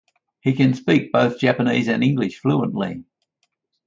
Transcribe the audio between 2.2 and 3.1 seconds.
fluently.